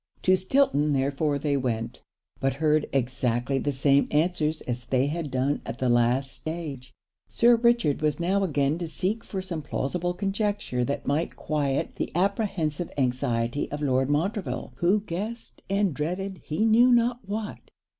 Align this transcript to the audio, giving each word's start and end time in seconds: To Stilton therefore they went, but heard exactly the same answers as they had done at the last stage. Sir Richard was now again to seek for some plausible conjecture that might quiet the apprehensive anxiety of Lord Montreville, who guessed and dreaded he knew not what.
To 0.23 0.35
Stilton 0.35 0.93
therefore 0.93 1.37
they 1.37 1.55
went, 1.55 2.01
but 2.39 2.55
heard 2.55 2.87
exactly 2.91 3.59
the 3.59 3.71
same 3.71 4.07
answers 4.09 4.61
as 4.61 4.85
they 4.85 5.05
had 5.05 5.29
done 5.29 5.61
at 5.63 5.77
the 5.77 5.89
last 5.89 6.31
stage. 6.31 6.91
Sir 7.27 7.55
Richard 7.55 8.01
was 8.01 8.19
now 8.19 8.43
again 8.43 8.79
to 8.79 8.87
seek 8.87 9.23
for 9.23 9.43
some 9.43 9.61
plausible 9.61 10.15
conjecture 10.15 10.83
that 10.85 11.05
might 11.05 11.35
quiet 11.35 11.97
the 11.97 12.11
apprehensive 12.15 12.89
anxiety 12.97 13.69
of 13.71 13.83
Lord 13.83 14.09
Montreville, 14.09 14.73
who 14.77 15.01
guessed 15.01 15.61
and 15.69 15.93
dreaded 15.93 16.41
he 16.45 16.65
knew 16.65 16.91
not 16.91 17.19
what. 17.29 17.69